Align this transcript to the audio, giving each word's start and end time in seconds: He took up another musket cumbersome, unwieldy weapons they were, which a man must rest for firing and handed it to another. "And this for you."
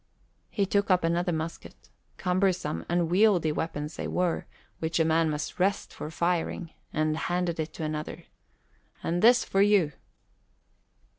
He 0.49 0.65
took 0.65 0.89
up 0.89 1.03
another 1.03 1.31
musket 1.31 1.91
cumbersome, 2.17 2.83
unwieldy 2.89 3.51
weapons 3.51 3.97
they 3.97 4.07
were, 4.07 4.47
which 4.79 4.99
a 4.99 5.05
man 5.05 5.29
must 5.29 5.59
rest 5.59 5.93
for 5.93 6.09
firing 6.09 6.71
and 6.91 7.15
handed 7.15 7.59
it 7.59 7.71
to 7.73 7.83
another. 7.83 8.23
"And 9.03 9.21
this 9.21 9.43
for 9.45 9.61
you." 9.61 9.91